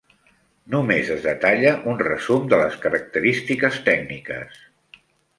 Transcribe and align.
Només 0.75 1.09
es 1.15 1.25
detalla 1.25 1.73
un 1.91 1.99
resum 2.07 2.47
de 2.53 2.59
les 2.61 2.77
característiques 2.85 3.77
tècniques. 3.91 4.57